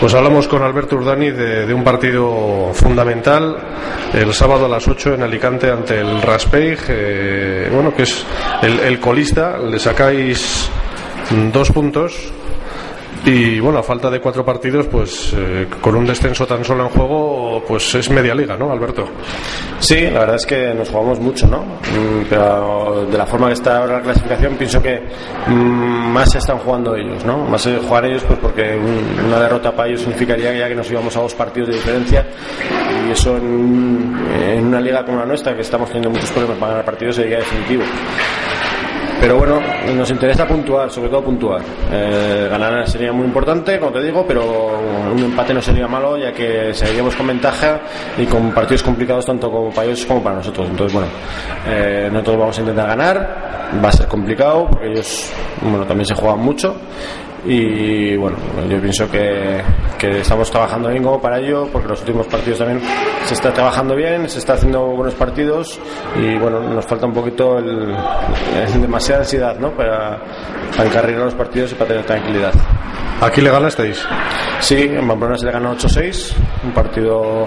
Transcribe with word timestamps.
Pues 0.00 0.14
hablamos 0.14 0.48
con 0.48 0.62
Alberto 0.62 0.96
Urdani 0.96 1.30
de, 1.30 1.74
un 1.74 1.84
partido 1.84 2.70
fundamental 2.72 3.54
el 4.14 4.32
sábado 4.32 4.64
a 4.64 4.68
las 4.68 4.88
8 4.88 5.12
en 5.12 5.22
Alicante 5.22 5.70
ante 5.70 6.00
el 6.00 6.22
Raspeig, 6.22 6.78
eh, 6.88 7.68
bueno, 7.70 7.94
que 7.94 8.04
es 8.04 8.24
el 8.62 8.98
colista, 8.98 9.58
le 9.58 9.78
sacáis 9.78 10.70
dos 11.52 11.70
puntos 11.70 12.32
y 13.24 13.60
bueno, 13.60 13.78
a 13.78 13.82
falta 13.82 14.10
de 14.10 14.20
cuatro 14.20 14.44
partidos, 14.44 14.86
pues 14.86 15.34
eh, 15.36 15.66
con 15.80 15.94
un 15.94 16.06
descenso 16.06 16.46
tan 16.46 16.64
solo 16.64 16.84
en 16.84 16.90
juego, 16.90 17.62
pues 17.66 17.94
es 17.94 18.10
media 18.10 18.34
liga, 18.34 18.56
¿no, 18.56 18.72
Alberto? 18.72 19.06
Sí, 19.78 20.02
la 20.10 20.20
verdad 20.20 20.36
es 20.36 20.46
que 20.46 20.72
nos 20.74 20.88
jugamos 20.88 21.20
mucho, 21.20 21.46
¿no? 21.46 21.58
Mm, 21.58 22.24
pero 22.28 23.06
de 23.10 23.18
la 23.18 23.26
forma 23.26 23.48
que 23.48 23.54
está 23.54 23.78
ahora 23.78 23.98
la 23.98 24.02
clasificación, 24.02 24.56
pienso 24.56 24.82
que 24.82 25.02
mm, 25.46 26.12
más 26.12 26.30
se 26.32 26.38
están 26.38 26.58
jugando 26.58 26.96
ellos, 26.96 27.24
¿no? 27.24 27.44
Más 27.44 27.62
se 27.62 27.78
jugar 27.78 28.06
ellos, 28.06 28.22
pues 28.26 28.38
porque 28.38 28.78
una 29.26 29.40
derrota 29.40 29.72
para 29.72 29.88
ellos 29.88 30.00
significaría 30.00 30.52
ya 30.54 30.68
que 30.68 30.74
nos 30.74 30.90
íbamos 30.90 31.16
a 31.16 31.20
dos 31.20 31.34
partidos 31.34 31.68
de 31.68 31.74
diferencia 31.74 32.26
y 33.06 33.12
eso 33.12 33.36
en, 33.36 34.16
en 34.42 34.66
una 34.66 34.80
liga 34.80 35.04
como 35.04 35.18
la 35.18 35.26
nuestra, 35.26 35.54
que 35.54 35.62
estamos 35.62 35.88
teniendo 35.88 36.10
muchos 36.10 36.30
problemas 36.30 36.58
para 36.58 36.72
ganar 36.72 36.84
partidos, 36.84 37.16
sería 37.16 37.38
definitivo. 37.38 37.82
Pero 39.20 39.36
bueno, 39.36 39.60
nos 39.94 40.10
interesa 40.10 40.46
puntuar, 40.48 40.90
sobre 40.90 41.10
todo 41.10 41.22
puntuar. 41.22 41.60
Eh, 41.92 42.48
ganar 42.50 42.88
sería 42.88 43.12
muy 43.12 43.26
importante, 43.26 43.78
como 43.78 43.92
te 43.92 44.02
digo, 44.02 44.24
pero 44.26 44.78
un 45.12 45.22
empate 45.22 45.52
no 45.52 45.60
sería 45.60 45.86
malo, 45.86 46.16
ya 46.16 46.32
que 46.32 46.72
seguiríamos 46.72 47.14
con 47.14 47.26
ventaja 47.26 47.80
y 48.16 48.24
con 48.24 48.50
partidos 48.52 48.82
complicados 48.82 49.26
tanto 49.26 49.50
como 49.50 49.70
para 49.70 49.88
ellos 49.88 50.06
como 50.06 50.22
para 50.22 50.36
nosotros. 50.36 50.68
Entonces, 50.70 50.94
bueno, 50.94 51.08
eh, 51.68 52.08
nosotros 52.10 52.38
vamos 52.38 52.58
a 52.58 52.60
intentar 52.62 52.86
ganar, 52.88 53.70
va 53.84 53.88
a 53.90 53.92
ser 53.92 54.08
complicado, 54.08 54.68
porque 54.70 54.86
ellos, 54.88 55.30
bueno, 55.60 55.84
también 55.84 56.06
se 56.06 56.14
juegan 56.14 56.38
mucho 56.40 56.74
y 57.46 58.16
bueno, 58.16 58.36
yo 58.68 58.80
pienso 58.80 59.10
que, 59.10 59.62
estamos 60.00 60.50
trabajando 60.50 60.88
bien 60.88 61.02
como 61.02 61.20
para 61.20 61.38
ello, 61.38 61.68
porque 61.72 61.88
los 61.88 62.00
últimos 62.00 62.26
partidos 62.26 62.58
también 62.58 62.80
se 63.24 63.34
está 63.34 63.52
trabajando 63.52 63.94
bien, 63.94 64.28
se 64.28 64.38
está 64.38 64.54
haciendo 64.54 64.86
buenos 64.86 65.14
partidos 65.14 65.78
y 66.16 66.38
bueno, 66.38 66.60
nos 66.60 66.86
falta 66.86 67.06
un 67.06 67.12
poquito 67.12 67.58
el, 67.58 67.94
demasiada 68.80 69.20
ansiedad 69.20 69.58
¿no? 69.58 69.70
para, 69.72 70.18
para 70.76 70.88
encarrilar 70.88 71.24
los 71.24 71.34
partidos 71.34 71.72
y 71.72 71.74
para 71.74 71.88
tener 71.88 72.04
tranquilidad. 72.04 72.52
¿Aquí 73.20 73.42
le 73.42 73.50
ganasteis? 73.50 74.06
Sí, 74.60 74.76
en 74.76 75.06
Pamplona 75.06 75.36
se 75.36 75.44
le 75.44 75.52
ganó 75.52 75.74
8-6, 75.76 76.32
un 76.64 76.72
partido 76.72 77.46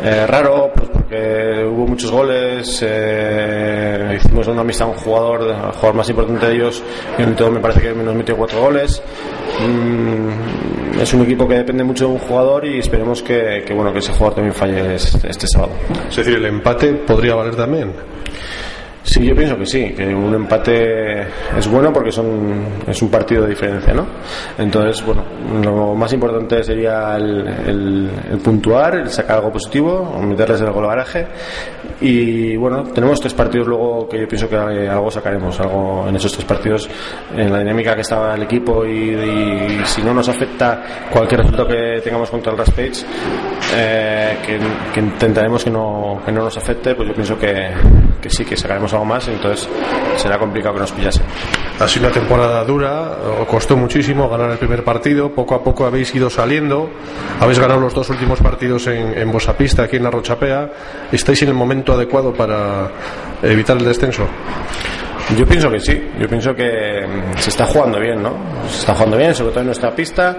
eh, 0.00 0.26
raro, 0.26 0.70
pues 0.74 0.88
porque 0.88 1.64
hubo 1.68 1.86
muchos 1.86 2.10
goles, 2.10 2.82
eh, 2.86 4.16
hicimos 4.16 4.46
una 4.48 4.62
amistad 4.62 4.88
a 4.88 4.90
un 4.92 4.96
jugador, 4.96 5.42
el 5.42 5.72
jugador 5.72 5.94
más 5.94 6.08
importante 6.08 6.46
de 6.46 6.54
ellos, 6.54 6.82
y 7.18 7.22
en 7.22 7.36
todo 7.36 7.50
me 7.50 7.60
parece 7.60 7.80
que 7.80 7.92
nos 7.92 8.14
metió 8.14 8.36
cuatro 8.36 8.60
goles. 8.60 9.02
Mm, 9.60 11.00
es 11.00 11.12
un 11.12 11.22
equipo 11.22 11.46
que 11.46 11.56
depende 11.56 11.84
mucho 11.84 12.06
de 12.06 12.12
un 12.12 12.18
jugador 12.18 12.64
y 12.64 12.78
esperemos 12.78 13.22
que, 13.22 13.64
bueno, 13.74 13.92
que 13.92 13.98
ese 13.98 14.12
jugador 14.12 14.34
también 14.36 14.54
falle 14.54 14.94
este, 14.94 15.28
este 15.28 15.46
sábado. 15.46 15.72
Es 16.08 16.16
decir, 16.16 16.34
el 16.34 16.46
empate 16.46 16.92
podría 16.94 17.34
valer 17.34 17.56
también. 17.56 17.92
Sí, 19.12 19.26
yo 19.26 19.36
pienso 19.36 19.58
que 19.58 19.66
sí, 19.66 19.92
que 19.94 20.06
un 20.06 20.32
empate 20.34 21.20
es 21.58 21.68
bueno 21.70 21.92
porque 21.92 22.10
son, 22.10 22.64
es 22.86 23.02
un 23.02 23.10
partido 23.10 23.42
de 23.42 23.50
diferencia, 23.50 23.92
¿no? 23.92 24.06
Entonces, 24.56 25.04
bueno, 25.04 25.22
lo 25.62 25.94
más 25.94 26.14
importante 26.14 26.64
sería 26.64 27.16
el, 27.16 28.08
puntuar, 28.42 28.94
el 28.94 29.10
sacar 29.10 29.36
algo 29.36 29.52
positivo, 29.52 30.18
meterles 30.18 30.62
el 30.62 30.70
gol 30.70 30.86
garaje 30.86 31.26
y 32.00 32.56
bueno, 32.56 32.84
tenemos 32.84 33.20
tres 33.20 33.34
partidos 33.34 33.66
luego 33.68 34.08
que 34.08 34.18
yo 34.18 34.26
pienso 34.26 34.48
que 34.48 34.56
algo 34.56 35.10
sacaremos, 35.10 35.60
algo 35.60 36.06
en 36.08 36.16
esos 36.16 36.32
tres 36.32 36.46
partidos, 36.46 36.88
en 37.36 37.52
la 37.52 37.58
dinámica 37.58 37.94
que 37.94 38.00
estaba 38.00 38.34
el 38.34 38.44
equipo 38.44 38.86
y, 38.86 39.82
si 39.84 40.00
no 40.00 40.14
nos 40.14 40.30
afecta 40.30 41.10
cualquier 41.12 41.40
resultado 41.40 41.68
que 41.68 42.00
tengamos 42.02 42.30
contra 42.30 42.52
el 42.52 42.56
Raspage, 42.56 43.04
eh, 43.76 44.38
que, 44.46 45.00
intentaremos 45.00 45.64
que 45.64 45.70
no, 45.70 46.22
que 46.24 46.32
no 46.32 46.44
nos 46.44 46.56
afecte, 46.56 46.94
pues 46.94 47.08
yo 47.08 47.14
pienso 47.14 47.38
que, 47.38 47.72
que 48.20 48.30
sí, 48.30 48.44
que 48.44 48.56
sacaremos 48.56 48.92
algo 48.92 49.04
más, 49.04 49.28
entonces 49.28 49.68
será 50.16 50.38
complicado 50.38 50.74
que 50.74 50.80
nos 50.80 50.92
pillase. 50.92 51.20
Ha 51.78 51.88
sido 51.88 52.06
una 52.06 52.14
temporada 52.14 52.64
dura, 52.64 53.16
os 53.40 53.46
costó 53.48 53.76
muchísimo 53.76 54.28
ganar 54.28 54.50
el 54.50 54.58
primer 54.58 54.84
partido, 54.84 55.30
poco 55.32 55.54
a 55.54 55.62
poco 55.62 55.86
habéis 55.86 56.14
ido 56.14 56.30
saliendo, 56.30 56.90
habéis 57.40 57.58
ganado 57.58 57.80
los 57.80 57.94
dos 57.94 58.08
últimos 58.10 58.40
partidos 58.40 58.86
en, 58.86 59.16
en 59.18 59.32
pista 59.56 59.84
aquí 59.84 59.96
en 59.96 60.04
la 60.04 60.10
Rochapea, 60.10 60.70
¿estáis 61.10 61.42
en 61.42 61.48
el 61.48 61.54
momento 61.54 61.92
adecuado 61.92 62.32
para 62.32 62.90
evitar 63.42 63.76
el 63.76 63.84
descenso? 63.84 64.26
Yo 65.36 65.46
pienso 65.46 65.70
que 65.70 65.80
sí, 65.80 66.10
yo 66.18 66.28
pienso 66.28 66.54
que 66.54 67.06
mm, 67.06 67.38
se 67.38 67.50
está 67.50 67.64
jugando 67.66 67.98
bien, 67.98 68.22
¿no? 68.22 68.32
Se 68.68 68.80
está 68.80 68.94
jugando 68.94 69.16
bien, 69.16 69.34
sobre 69.34 69.50
todo 69.50 69.60
en 69.60 69.66
nuestra 69.66 69.94
pista, 69.94 70.36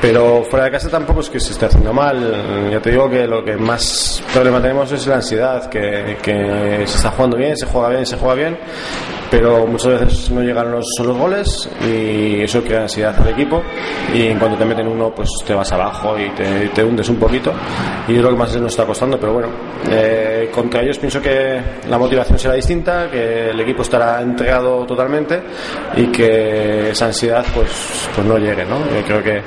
pero 0.00 0.42
fuera 0.44 0.66
de 0.66 0.70
casa 0.70 0.88
tampoco 0.88 1.20
es 1.20 1.28
que 1.28 1.38
se 1.38 1.52
esté 1.52 1.66
haciendo 1.66 1.92
mal. 1.92 2.70
Ya 2.70 2.80
te 2.80 2.90
digo 2.90 3.10
que 3.10 3.26
lo 3.26 3.44
que 3.44 3.56
más 3.56 4.22
problema 4.32 4.60
tenemos 4.60 4.90
es 4.92 5.06
la 5.06 5.16
ansiedad, 5.16 5.68
que, 5.68 6.16
que 6.22 6.86
se 6.86 6.96
está 6.96 7.10
jugando 7.10 7.36
bien, 7.36 7.56
se 7.56 7.66
juega 7.66 7.88
bien, 7.90 8.06
se 8.06 8.16
juega 8.16 8.34
bien, 8.34 8.58
pero 9.32 9.66
muchas 9.66 9.98
veces 9.98 10.30
no 10.30 10.42
llegan 10.42 10.70
los, 10.70 10.84
los 11.02 11.16
goles 11.16 11.70
y 11.88 12.42
eso 12.42 12.62
crea 12.62 12.82
ansiedad 12.82 13.18
al 13.18 13.28
equipo. 13.28 13.62
Y 14.14 14.26
en 14.26 14.38
cuanto 14.38 14.58
te 14.58 14.66
meten 14.66 14.86
uno 14.86 15.10
pues 15.14 15.30
te 15.46 15.54
vas 15.54 15.72
abajo 15.72 16.14
y 16.18 16.28
te, 16.30 16.84
hundes 16.84 17.08
un 17.08 17.16
poquito. 17.16 17.50
Y 18.08 18.16
es 18.16 18.22
lo 18.22 18.28
que 18.28 18.36
más 18.36 18.54
nos 18.56 18.72
está 18.72 18.84
costando 18.84 19.18
pero 19.18 19.32
bueno 19.32 19.48
eh, 19.90 20.50
contra 20.52 20.82
ellos 20.82 20.98
pienso 20.98 21.22
que 21.22 21.60
la 21.88 21.98
motivación 21.98 22.38
será 22.38 22.54
distinta 22.54 23.10
que 23.10 23.50
el 23.50 23.60
equipo 23.60 23.82
estará 23.82 24.20
entregado 24.20 24.84
totalmente 24.84 25.40
y 25.96 26.06
que 26.08 26.90
esa 26.90 27.06
ansiedad 27.06 27.44
pues, 27.54 28.08
pues 28.14 28.26
no 28.26 28.36
llegue 28.36 28.64
¿no? 28.64 28.78
yo 28.78 29.02
creo 29.06 29.22
que, 29.22 29.42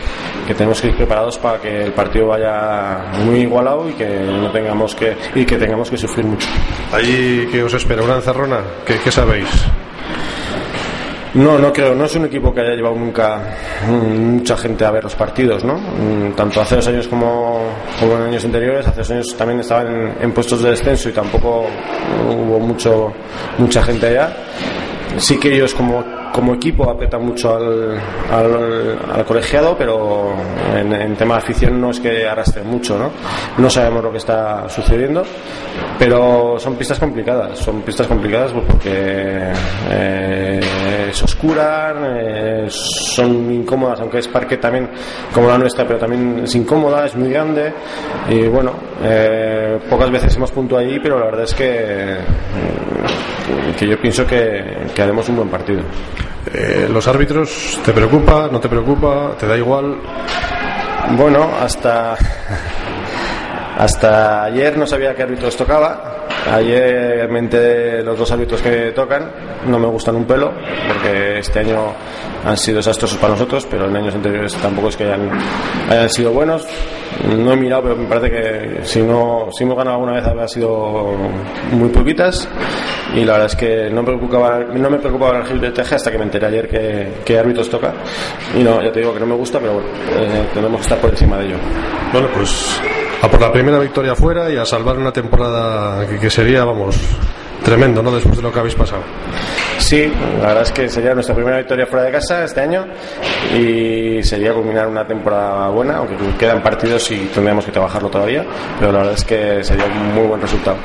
que 0.48 0.54
tenemos 0.56 0.82
que 0.82 0.88
ir 0.88 0.96
preparados 0.96 1.38
para 1.38 1.60
que 1.60 1.84
el 1.84 1.94
partido 1.94 2.28
vaya 2.28 3.06
muy 3.24 3.42
igualado 3.42 3.88
y 3.88 3.94
que 3.94 4.08
no 4.08 4.52
tengamos 4.52 4.96
que 4.96 5.16
y 5.36 5.46
que 5.46 5.58
tengamos 5.58 5.90
que 5.90 5.98
sufrir 5.98 6.26
mucho. 6.26 6.48
Ahí 6.92 7.48
que 7.52 7.64
os 7.64 7.74
espera 7.74 8.02
una 8.04 8.16
encerrona 8.16 8.60
¿qué, 8.86 8.98
qué 9.04 9.12
sabéis? 9.12 9.50
No, 11.36 11.60
no 11.60 11.74
creo, 11.74 11.94
no 11.94 12.06
es 12.06 12.16
un 12.16 12.26
equipo 12.26 12.54
que 12.54 12.62
haya 12.62 12.76
llevado 12.76 12.96
nunca 12.96 13.42
mucha 13.90 14.56
gente 14.56 14.86
a 14.86 14.92
ver 14.92 15.04
los 15.04 15.16
partidos, 15.16 15.66
¿no? 15.66 15.76
Mm, 15.76 16.32
tanto 16.34 16.62
hace 16.62 16.78
dos 16.78 16.88
años 16.88 17.10
como, 17.10 17.60
como 18.00 18.16
en 18.16 18.24
años 18.24 18.46
anteriores, 18.46 18.88
hace 18.88 19.00
dos 19.00 19.12
años 19.12 19.36
también 19.38 19.60
estaban 19.60 20.16
en, 20.22 20.32
puestos 20.32 20.64
de 20.64 20.70
descenso 20.70 21.10
y 21.10 21.12
tampoco 21.12 21.66
hubo 22.30 22.60
mucho 22.60 23.12
mucha 23.58 23.84
gente 23.84 24.08
allá. 24.08 24.34
Sí 25.18 25.38
que 25.38 25.54
ellos 25.54 25.74
como 25.74 26.04
como 26.36 26.54
equipo 26.54 26.90
aprieta 26.90 27.18
mucho 27.18 27.56
al, 27.56 27.98
al, 28.30 29.26
colegiado, 29.26 29.78
pero 29.78 30.34
en, 30.76 31.16
tema 31.16 31.36
de 31.36 31.40
afición 31.40 31.80
no 31.80 31.92
es 31.92 32.00
que 32.02 32.28
arrastre 32.28 32.62
mucho, 32.62 32.98
¿no? 32.98 33.10
No 33.58 33.70
sabemos 33.70 34.04
lo 34.04 34.12
que 34.12 34.18
está 34.18 34.68
sucediendo, 34.68 35.24
pero 35.98 36.60
son 36.60 36.76
pistas 36.76 37.00
complicadas, 37.00 37.58
son 37.58 37.82
pistas 37.84 38.06
complicadas 38.08 38.52
pues, 38.52 38.66
porque 38.68 39.54
eh, 39.90 40.60
es 41.36 41.42
oscura, 41.42 41.94
eh, 42.18 42.66
son 42.70 43.52
incómodas, 43.52 44.00
aunque 44.00 44.20
es 44.20 44.28
parque 44.28 44.58
también 44.58 44.90
como 45.34 45.48
la 45.48 45.58
nuestra, 45.58 45.86
pero 45.86 46.00
también 46.00 46.42
es 46.44 46.56
incómoda, 46.56 47.06
es 47.06 47.16
muy 47.16 47.30
grande 47.30 47.74
y 48.30 48.48
bueno, 48.48 48.74
eh, 49.04 49.78
pocas 49.90 50.10
veces 50.12 50.36
hemos 50.36 50.52
puntuado 50.52 50.86
allí, 50.86 51.00
pero 51.00 51.20
la 51.20 51.26
verdad 51.26 51.44
es 51.44 51.54
que 51.54 52.18
que 53.78 53.88
yo 53.88 54.00
pienso 54.00 54.26
que, 54.26 54.88
que 54.94 55.02
haremos 55.02 55.28
un 55.30 55.36
buen 55.38 55.50
partido. 55.50 55.82
Eh, 56.54 56.88
¿Los 56.92 57.08
árbitros 57.08 57.80
te 57.84 57.92
preocupa, 57.92 58.48
no 58.52 58.60
te 58.60 58.70
preocupa, 58.70 59.36
te 59.38 59.48
da 59.48 59.58
igual? 59.58 59.98
Bueno, 61.18 61.50
hasta 61.60 62.16
hasta 63.78 64.44
ayer 64.46 64.78
no 64.78 64.88
sabía 64.88 65.14
qué 65.16 65.24
árbitros 65.24 65.56
tocaba. 65.58 66.25
Ayer 66.52 67.28
me 67.30 67.40
enteré 67.40 68.04
los 68.04 68.18
dos 68.18 68.32
árbitros 68.32 68.62
que 68.62 68.92
tocan. 68.92 69.32
No 69.68 69.80
me 69.80 69.88
gustan 69.88 70.16
un 70.16 70.26
pelo, 70.26 70.52
porque 70.88 71.40
este 71.40 71.60
año 71.60 71.94
han 72.46 72.58
sido 72.58 72.78
desastrosos 72.78 73.18
para 73.18 73.34
nosotros, 73.34 73.68
pero 73.70 73.88
en 73.88 73.96
años 73.96 74.14
anteriores 74.14 74.54
tampoco 74.56 74.90
es 74.90 74.98
que 74.98 75.06
hayan, 75.06 75.30
hayan 75.90 76.10
sido 76.10 76.32
buenos. 76.32 76.66
No 77.36 77.54
he 77.54 77.56
mirado, 77.56 77.84
pero 77.84 77.96
me 77.96 78.06
parece 78.06 78.30
que 78.30 78.86
si 78.86 79.02
no 79.02 79.48
si 79.52 79.64
hemos 79.64 79.78
ganado 79.78 79.96
alguna 79.96 80.14
vez 80.14 80.26
habrá 80.26 80.48
sido 80.48 81.14
muy 81.72 81.90
poquitas. 81.90 82.48
Y 83.16 83.24
la 83.24 83.34
verdad 83.34 83.48
es 83.48 83.56
que 83.56 83.90
no 83.90 84.02
me 84.02 84.08
preocupaba, 84.08 84.60
no 84.60 84.90
me 84.90 84.98
preocupaba 85.00 85.40
el 85.40 85.46
Gil 85.46 85.62
de 85.62 85.72
Teje 85.72 85.96
hasta 85.96 86.12
que 86.12 86.18
me 86.18 86.26
enteré 86.26 86.48
ayer 86.48 86.68
que, 86.68 87.08
que 87.24 87.40
árbitros 87.40 87.70
toca. 87.70 87.94
Y 88.56 88.64
no, 88.64 88.84
ya 88.84 88.92
te 88.92 89.00
digo 89.00 89.14
que 89.14 89.20
no 89.20 89.28
me 89.28 89.36
gusta, 89.36 89.60
pero 89.60 89.76
bueno, 89.76 89.90
eh, 90.12 90.48
tenemos 90.54 90.78
que 90.78 90.84
estar 90.84 91.00
por 91.00 91.10
encima 91.10 91.38
de 91.38 91.46
ello. 91.46 91.58
Bueno, 92.12 92.28
pues 92.36 92.80
a 93.26 93.30
por 93.30 93.42
la 93.42 93.52
primera 93.52 93.80
victoria 93.80 94.16
fuera 94.16 94.52
y 94.52 94.58
a 94.58 94.66
salvar 94.66 94.98
una 94.98 95.12
temporada 95.12 96.06
que, 96.08 96.30
sería, 96.30 96.64
vamos, 96.64 96.96
tremendo, 97.64 98.04
¿no? 98.04 98.12
Después 98.12 98.38
de 98.38 98.44
lo 98.44 98.52
que 98.52 98.60
habéis 98.60 98.76
pasado. 98.76 99.02
Sí, 99.80 100.12
la 100.40 100.48
verdad 100.48 100.64
es 100.64 100.72
que 100.72 100.90
sería 100.90 101.14
nuestra 101.14 101.34
primera 101.34 101.58
victoria 101.58 101.88
fuera 101.88 102.06
de 102.06 102.12
casa 102.12 102.44
este 102.44 102.62
año 102.62 102.86
y 103.58 104.22
sería 104.24 104.54
culminar 104.54 104.88
una 104.88 105.06
temporada 105.08 105.70
buena, 105.70 105.98
aunque 105.98 106.16
quedan 106.38 106.62
partidos 106.62 107.10
y 107.12 107.18
tendríamos 107.34 107.66
que 107.66 107.72
trabajarlo 107.72 108.10
todavía, 108.10 108.46
pero 108.80 108.92
la 108.92 109.00
verdad 109.00 109.14
es 109.16 109.24
que 109.24 109.64
sería 109.64 109.86
un 109.86 110.14
muy 110.14 110.28
buen 110.28 110.42
resultado. 110.42 110.78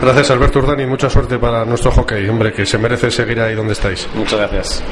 Gracias 0.00 0.30
Alberto 0.30 0.60
Urdani, 0.60 0.86
mucha 0.86 1.10
suerte 1.10 1.38
para 1.38 1.64
nuestro 1.64 1.90
hockey, 1.90 2.28
hombre, 2.28 2.52
que 2.52 2.64
se 2.64 2.78
merece 2.78 3.10
seguir 3.10 3.40
ahí 3.40 3.54
donde 3.54 3.72
estáis. 3.72 4.08
Muchas 4.14 4.38
gracias. 4.38 4.84